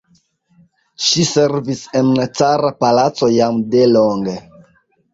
[1.07, 4.39] Ŝi servis en la cara palaco jam de longe.